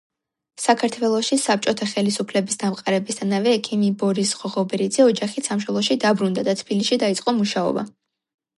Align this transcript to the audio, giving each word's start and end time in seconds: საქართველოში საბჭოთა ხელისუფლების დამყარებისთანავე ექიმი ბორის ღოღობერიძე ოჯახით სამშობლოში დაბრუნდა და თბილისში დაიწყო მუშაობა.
საქართველოში 0.61 1.35
საბჭოთა 1.41 1.87
ხელისუფლების 1.91 2.57
დამყარებისთანავე 2.63 3.53
ექიმი 3.59 3.91
ბორის 4.03 4.33
ღოღობერიძე 4.41 5.05
ოჯახით 5.13 5.53
სამშობლოში 5.53 6.01
დაბრუნდა 6.07 6.45
და 6.51 6.57
თბილისში 6.65 7.03
დაიწყო 7.07 7.39
მუშაობა. 7.45 7.89